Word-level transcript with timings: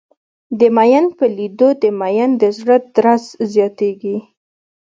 د 0.59 0.61
ميئن 0.77 1.05
په 1.17 1.25
لېدو 1.37 1.69
د 1.83 1.83
ميئن 1.99 2.31
د 2.41 2.43
زړه 2.57 2.75
درزه 2.95 3.29
زياتېږي. 3.53 4.17